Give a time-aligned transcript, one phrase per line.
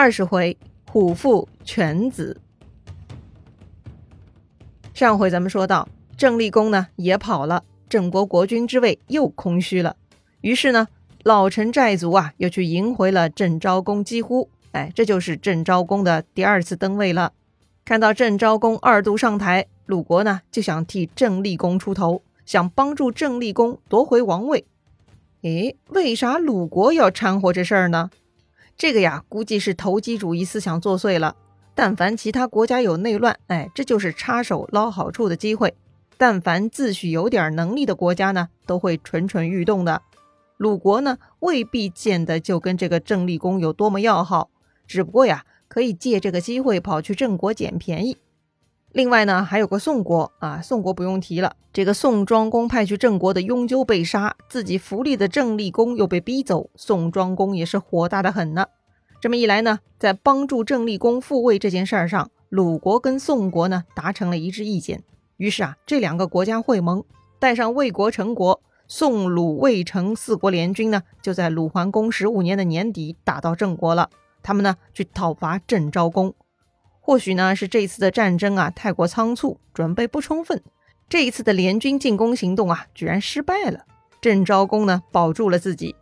[0.00, 0.56] 二十回，
[0.92, 2.40] 虎父犬子。
[4.94, 9.96] 上回咱们说到，郑立功呢也跑了，郑国国君之位又空虚了。
[10.40, 10.86] 于是呢，
[11.24, 14.48] 老臣寨族啊又去迎回了郑昭公姬乎。
[14.70, 17.32] 哎，这就是郑昭公的第二次登位了。
[17.84, 24.64] 看到郑昭公二度上台，鲁国呢就想替郑立功出头，想帮助郑立功夺回王位。
[25.42, 28.10] 诶，为啥鲁国要掺和这事儿呢？
[28.78, 31.34] 这个呀，估计是投机主义思想作祟了。
[31.74, 35.74] 但凡其他国家有内乱，哎，这就是插手捞好处的机会。
[36.16, 40.02] 但凡自诩有点能力的国家呢，都会蠢蠢欲动的。
[40.56, 44.48] 鲁国呢，未必见得就跟这个郑立公有多么要好，
[44.86, 48.16] 只不过呀，可以借这个机会跑去郑国捡便宜。
[48.98, 51.54] 另外呢，还有个宋国啊，宋国不用提了。
[51.72, 58.66] 这个宋庄公派去郑国的雍纠被杀，自己福利的郑立公又被逼走，宋庄公也是火大的很呢。
[59.20, 65.04] 这么一来呢，在帮助郑立功复位这件事儿上，鲁国跟宋国呢达成了一致意见。
[65.36, 67.04] 于是啊，这两个国家会盟，
[67.38, 74.10] 带上魏国、陈国，宋、鲁、魏、陈四国联军呢，就在鲁桓公十五年的年底打到郑国了。
[74.42, 76.34] 他们呢去讨伐郑昭公。
[77.08, 80.62] 或许呢是这次的战争啊太过仓促，准备不充分，
[81.08, 83.86] 这一次的联军进攻行动啊居然失败了。
[84.20, 85.96] 郑昭公呢保住了自己，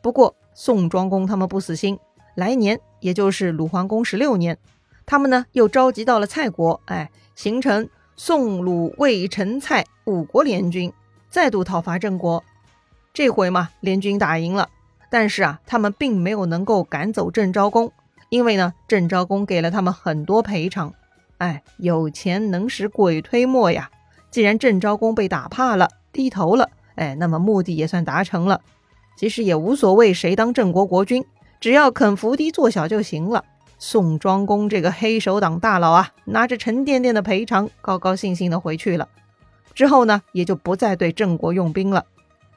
[0.00, 1.98] 不过宋庄公他们不死心，
[2.36, 4.56] 来年也就是鲁桓公十六年，
[5.04, 10.92] 他们呢又召集到了蔡国，哎，形成宋鲁魏陈蔡五国联军，
[11.28, 12.44] 再度讨伐郑国。
[13.12, 14.68] 这回嘛联军打赢了，
[15.10, 17.92] 但是啊他们并没有能够赶走郑昭公。
[18.32, 20.94] 因为呢，郑昭公给了他们很多赔偿，
[21.36, 23.90] 哎，有钱能使鬼推磨呀。
[24.30, 28.62] 既然郑昭公被打怕了，低头了，哎，那么目的也算达成了。
[29.18, 31.22] 其实也无所谓谁当郑国国君，
[31.60, 33.44] 只要肯伏低做小就行了。
[33.78, 39.06] 宋庄公这个黑手党大佬啊，拿着沉甸甸的赔偿，高高兴兴的回去了。
[39.74, 42.06] 之后呢，也就不再对郑国用兵了，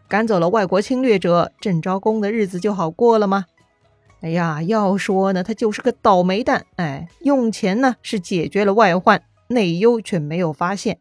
[0.08, 3.48] 赶走了外国侵略者，郑昭公的日子就好过了吗？
[4.22, 6.66] 哎呀，要说呢，他就是个倒霉蛋。
[6.78, 11.00] 哎，用钱呢是解决了外患，内忧却没有发现。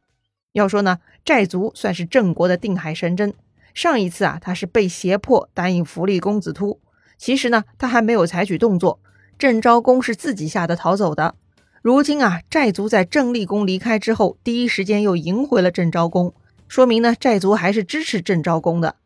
[0.52, 3.32] 要说呢，寨族算是郑国的定海神针。
[3.72, 6.80] 上一次啊，他是被胁迫答应福利公子突，
[7.16, 9.00] 其实呢，他还没有采取动作。
[9.38, 11.34] 郑昭公是自己吓得逃走的。
[11.82, 16.34] 如今啊，寨族在郑立公离开之后，第一时间又迎回了郑昭公，
[16.68, 18.96] 说明呢，寨族还是支持郑昭公的。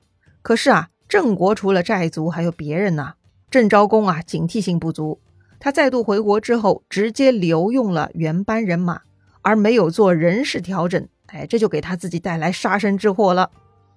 [0.43, 3.15] 可是啊，郑国除了寨族，还有别人呐。
[3.51, 5.19] 郑昭公啊，警惕性不足。
[5.59, 9.01] 他再度回国之后，直接留用了原班人马，
[9.43, 11.09] 而没有做人事调整。
[11.27, 13.51] 哎，这就给他自己带来杀身之祸了。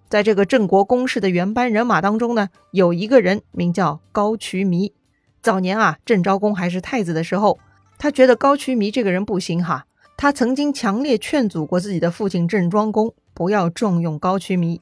[0.10, 4.94] 在这个郑国公室的原班人马当中呢，有一个人名叫高渠弥。
[5.42, 7.60] 早年啊，郑昭公还是太子的时候，
[7.98, 9.86] 他觉得高渠弥这个人不行哈。
[10.18, 14.82] 他曾经强烈劝阻过自己的父亲郑庄公不要重用高渠弥，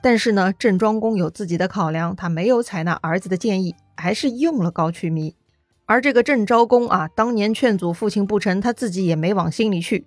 [0.00, 3.74] 但是呢，郑庄公有自己的考量，他没有采纳儿子的建议。
[3.98, 5.34] 还是用了高渠弥，
[5.84, 10.06] 而这个郑昭公啊，当年劝阻父亲不成，他自己也没往心里去。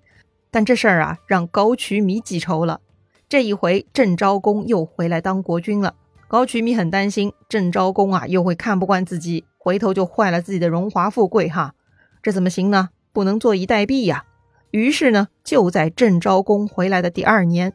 [0.50, 2.80] 但这事儿啊，让高渠弥记仇了。
[3.28, 5.96] 这一回，郑昭公又回来当国君了。
[6.28, 11.76] 高渠弥很担心郑昭公啊，又会看不惯自己，回头就坏了自己的荣华富贵哈。
[12.24, 12.90] 这怎么行呢？
[13.12, 14.26] 不能坐以待毙呀。
[14.72, 17.74] 于是呢，就在郑昭公回来的第二年，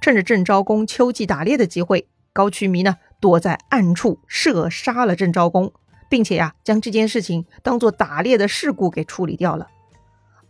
[0.00, 2.96] 趁着郑昭公秋季打猎的机会，高渠弥呢。
[3.20, 5.72] 躲在暗处射杀了郑昭公，
[6.08, 9.68] 并且呀，将这件事情当做打猎的事故给处理掉了。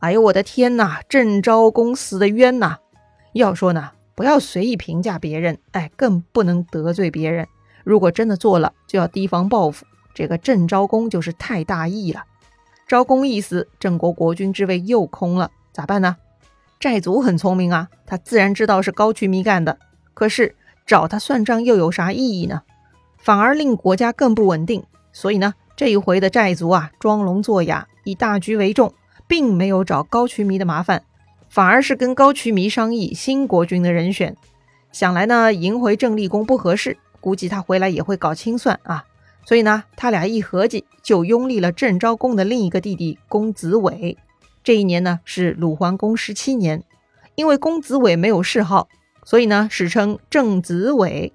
[0.00, 1.00] 哎呦，我的天哪！
[1.08, 2.76] 郑昭公死的冤呐！
[3.32, 7.48] 要说呢，不要随意评价别人，哎，更不能得罪别人。
[7.84, 9.86] 如果真的做了，就要提防报复。
[10.14, 12.24] 这个郑昭公就是太大意了。
[12.86, 16.16] 昭公一死，郑国国君之位又空了，咋办呢？
[16.78, 19.78] 寨族很聪明啊，他自然知道是高渠弥干的，
[20.12, 20.54] 可是。
[20.88, 22.62] 找他算账又有啥意义呢？
[23.18, 24.82] 反而令国家更不稳定。
[25.12, 28.94] 所以呢，这一回的寨族啊，装聋作哑，以大局为重，
[29.26, 31.04] 并没有找高渠弥的麻烦，
[31.50, 34.34] 反而是跟高渠弥商议新国君的人选。
[34.90, 39.04] 想来呢，迎回郑立功不合适，估计他回来也会搞清算啊。
[39.44, 44.16] 所以呢，他俩一合计，就拥立了郑昭公的另一个弟弟公子伟。
[44.64, 46.82] 这一年呢，是鲁桓公十七年，
[47.34, 48.88] 因为公子伟没有谥号。
[49.28, 51.34] 所以呢，史称郑子伟。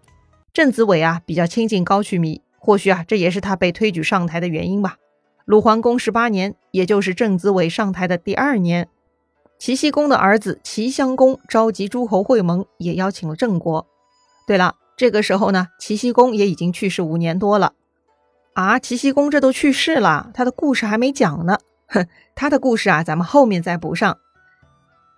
[0.51, 4.97] 郑子伟啊，比较亲近高渠弥，或许啊，这也是他被推举上台的原因吧。
[5.45, 8.89] 鲁桓公十八年，也就是郑子伟上台的第二年，
[9.59, 13.85] 齐僖公的儿子齐襄公召集诸侯会盟，也邀请了郑国。
[14.47, 17.73] 对了，这个时候呢，齐僖公也已经去世五年多了。
[18.55, 21.59] 啊，齐僖公这都去世了，他的故事还没讲呢。
[21.89, 24.17] 哼， 他的故事啊，咱们后面再补上。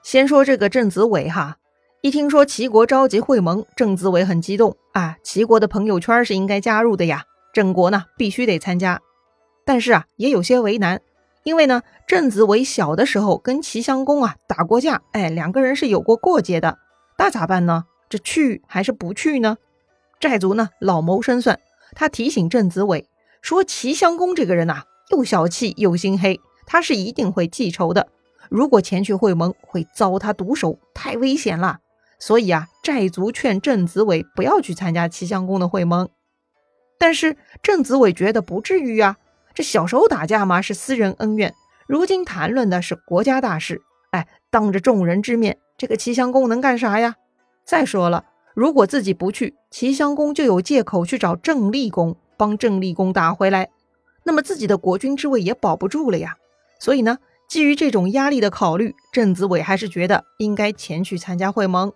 [0.04, 1.58] 先说这个郑子伟哈，
[2.06, 5.18] 一听说齐国召集会盟，郑子伟很激动啊。
[5.24, 9.02] 齐国的朋友圈是应该加入的呀，郑国呢必须得参加。
[9.66, 11.02] 但是啊，也有些为难，
[11.42, 16.78] 因为呢，郑子伟小的时候跟齐襄公啊打过架，哎，两个人是有过过节的，
[17.18, 17.86] 那咋办呢？
[18.08, 19.58] 这去还是不去呢？
[20.20, 21.60] 寨族呢老谋深算，
[21.96, 23.10] 他提醒郑子伟
[23.42, 28.10] 说：“齐襄公这个人呐，又小气又心黑，他是一定会记仇的。
[28.48, 31.80] 如果前去会盟，会遭他毒手，太危险了。
[32.20, 36.10] 所以啊，寨族劝郑子伟不要去参加齐襄公的会盟。
[36.98, 39.18] 但是郑子伟觉得不至于啊，
[39.54, 41.54] 这小时候打架嘛是私人恩怨，
[41.88, 43.82] 如今谈论的是国家大事。
[44.12, 47.16] 哎，当着众人之面，这个齐襄公能干啥呀？
[47.66, 48.26] 再说了。”
[48.56, 53.70] 如果自己不去，齐襄公就有借口去找郑立公帮郑立公打回来，
[54.24, 56.38] 那么自己的国君之位也保不住了呀。
[56.80, 57.18] 所以呢，
[57.50, 61.92] 基于这种压力的考虑，郑子伟还是觉得应该前去参加会盟。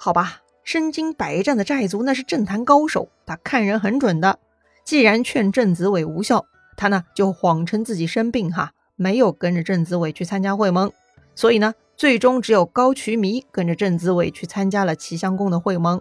[0.00, 4.38] 好吧，身经百战的寨族那是政坛高手，他看人很准的。
[4.84, 6.46] 既然劝郑子伟无效，
[6.76, 10.90] 他呢就谎称自己生病哈，没有跟着郑子伟去参加会盟。
[11.34, 11.74] 所以呢。
[11.98, 16.00] 最终只有高渠弥跟着郑子伟去参加了齐襄公的会盟。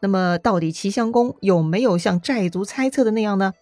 [0.00, 3.52] 那么，到底齐襄公有没有像寨族猜测的那样呢？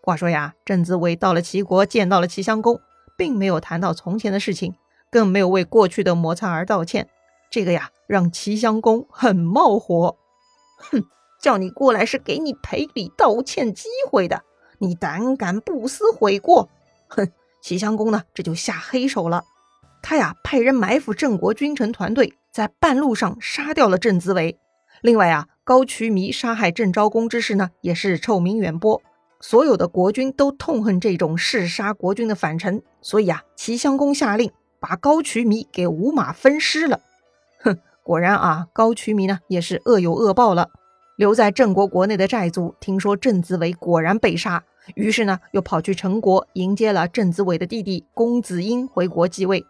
[0.00, 2.78] 话说呀，郑子伟到了齐国，见到了齐襄公，
[3.16, 4.76] 并没有谈到从前的事情，
[5.10, 7.08] 更没有为过去的摩擦而道歉。
[7.50, 10.16] 这个呀，让齐襄公很冒火。
[10.78, 11.04] 哼，
[11.40, 14.42] 叫你过来是给你赔礼道歉机会的，
[14.78, 16.68] 你胆敢不思悔过？
[17.08, 17.30] 哼，
[17.62, 19.44] 齐襄公呢，这就下黑手了。
[20.02, 24.58] 他呀，派人埋伏郑国君臣团队，在半路上杀掉了郑子伟。
[25.00, 29.02] 另外啊，高渠弥杀害郑昭公之事呢，也是臭名远播。
[29.40, 34.50] 所有的国君都痛恨这种弑杀国君的反臣，所以啊，齐襄公下令
[34.80, 37.00] 把高渠弥给五马分尸了。
[38.08, 40.70] 果然啊，高渠弥呢也是恶有恶报了。
[41.16, 44.64] 留在郑国国内的寨族听说郑子伟果然被杀，
[44.94, 49.62] 于是呢，又跑去陈国迎接了郑子伟的弟弟公子婴回国继位。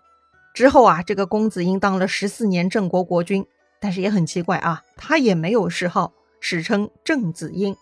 [0.54, 3.44] 之后啊，这个公子婴当了十四年郑国国君，
[3.80, 7.74] 但是也很奇怪啊，他也没有谥号，史称郑子婴。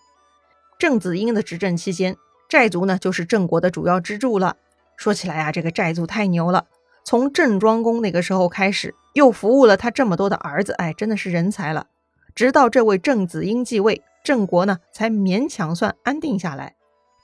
[0.79, 2.15] 郑子婴的执政期间，
[2.49, 4.55] 寨族呢就是郑国的主要支柱了。
[4.95, 6.65] 说起来啊，这个寨族太牛了，
[7.07, 11.87] 从郑庄公那个时候开始，又服务了他这么多的儿子，哎，真的是人才了。
[12.35, 16.75] 直到这位郑子婴继位，郑国呢才勉强算安定下来。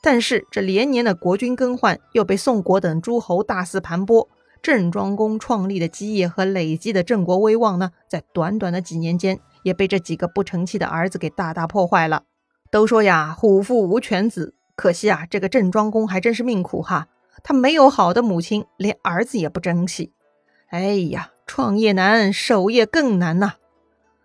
[0.01, 4.29] 但是这连年的国君更换，又被宋国等诸侯大肆盘剥。
[4.61, 12.23] 郑庄公创立的基业和累积的郑国威望呢，在短短的几年间，也被这几个不成器的儿子给大大破坏了。
[12.71, 17.09] 都说呀，虎父无犬子，可惜啊，这个郑庄公还真是命苦哈，
[17.43, 20.13] 他没有好的母亲，连儿子也不争气。
[20.69, 23.55] 哎呀，创业难，守业更难呐。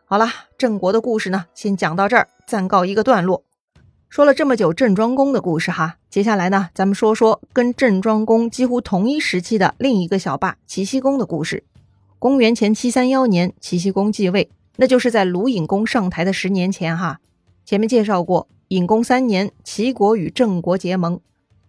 [0.05, 3.43] 好了，郑国的故事呢，先讲到这儿，暂告一个段落。
[4.09, 11.65] 说了这么久郑庄公的故事哈，接下来呢，咱们说说跟郑庄公几乎同一时期的另一个小霸齐僖公的故事。
[12.19, 17.21] 公元前七三幺年，齐僖公继位，那就是在鲁隐公上台的十年前哈。
[17.67, 21.21] 前面介绍过，隐公三年，齐国与郑国结盟，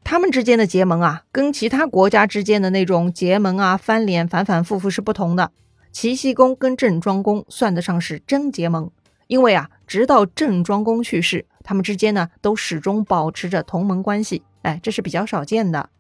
[0.09, 5.51] 他们之间的结盟啊，跟其他国家之间的那种结盟啊、翻脸反反复复是不同的。
[5.92, 8.89] 齐僖公跟郑庄公算得上是真结盟，
[9.28, 11.45] 因为啊，直到郑庄公去世。
[11.63, 15.92] 他们之间呢，都始终保持着同盟关系，哎，这是比较少见的。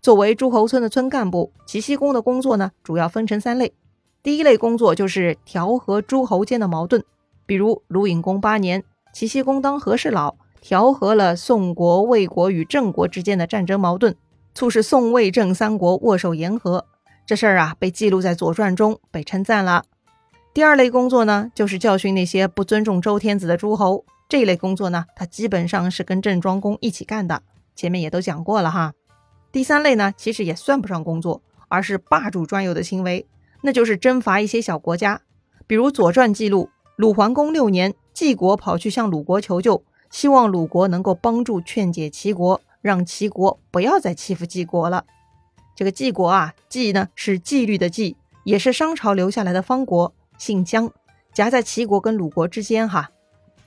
[0.00, 3.74] 作为诸侯村的村干部，齐僖公的工作呢，主要分成三类。
[4.22, 7.04] 第一类工作就是调和诸侯间的矛盾，
[7.44, 14.14] 比如鲁隐公八年，齐僖公当和事佬，调和了宋国、魏国与郑国之间的战争矛盾，
[14.54, 16.86] 促使宋、魏、郑三国握手言和。
[17.26, 19.84] 这事儿啊，被记录在《左传》中，被称赞了。
[20.52, 24.04] 第二类工作呢，就是教训那些不尊重周天子的诸侯。
[24.28, 27.42] 这类工作呢，他基本上是跟郑庄公一起干的，
[27.74, 28.92] 前面也都讲过了哈。
[29.52, 33.26] 第三类呢，其实也算不上工作，而是霸主专有的行为，
[33.62, 35.22] 那就是征伐一些小国家。
[35.66, 45.04] 比如《左传》记录，鲁桓公六年，晋国跑去向鲁国求救，希望鲁国能够帮助劝解齐国，让齐国不要再欺负晋国了。
[45.76, 50.92] 这个晋国啊，晋呢是纪律的纪，也是商朝留下来的方国，姓姜，
[51.32, 53.10] 夹在齐国跟鲁国之间哈。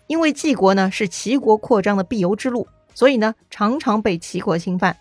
[0.07, 4.95] 因为晋国呢是齐国扩张的必由之路，所以呢常常被齐国侵犯。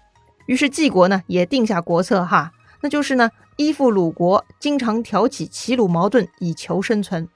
[0.46, 7.28] 于是晋国呢也定下国策哈，那就是呢依附鲁国，经常挑起齐鲁矛盾以求生存。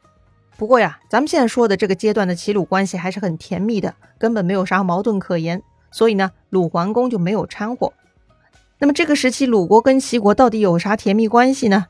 [0.56, 5.62] 不过呀，咱们现在说的这个阶段的齐鲁关系还是很甜蜜的，根本没有啥矛盾可言。
[5.90, 7.92] 所以呢，鲁桓公就没有掺和。
[8.78, 11.86] 那么这个时期，鲁国跟齐国到底有啥甜蜜关系呢？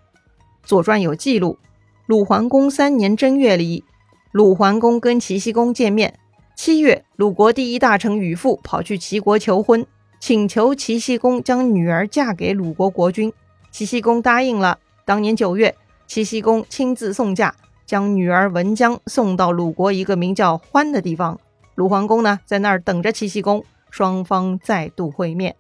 [0.69, 1.59] 《左传》有记录：
[2.07, 3.85] 鲁桓公三年正月里，
[4.33, 6.19] 鲁桓公跟齐僖公见面。
[6.57, 9.87] 七月，鲁国第一大臣宇父跑去齐国求婚，
[10.21, 13.33] 请求齐僖公将女儿嫁给鲁国国君。
[13.71, 14.79] 齐僖公答应了。
[15.05, 15.75] 当年九月，
[16.07, 17.55] 齐僖公亲自送嫁，
[17.87, 21.39] 将女儿文姜送到鲁国一个名叫欢的地方。
[21.77, 25.55] 鲁桓公呢，在那儿等着齐僖公，双方再度会面。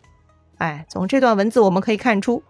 [0.58, 2.42] 哎，从这段文字我们可以看出，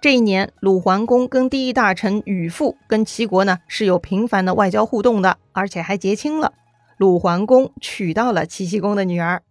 [0.00, 6.52] 这一年鲁桓公跟第一大臣宇父跟齐国呢是有频繁的外交互动的，而且还结亲了。
[6.96, 9.42] 鲁桓公娶到了齐僖公的女儿，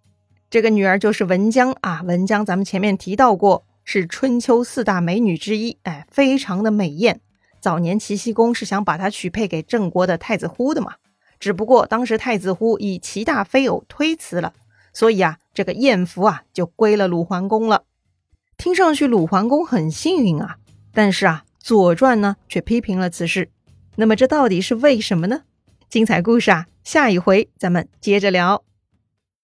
[0.50, 2.02] 这个女儿就是文姜啊。
[2.04, 7.20] 文姜咱们前面提到过，是春秋四大美女之一，哎，非常的美艳。
[7.68, 10.94] 早年齐僖公是想把她许配给郑国的太子忽的嘛，
[11.38, 14.54] 只不过当时太子忽以齐大非偶推辞了，
[14.94, 17.84] 所以啊，这个艳福啊就归了鲁桓公了。
[18.56, 20.60] 听上去鲁桓公很幸运啊，
[20.94, 23.50] 但是啊，《左传》呢却批评了此事。
[23.98, 25.42] 那么这到底是为什么呢？
[25.90, 26.68] 精彩故事啊！
[26.86, 28.64] 下一回咱们接着聊。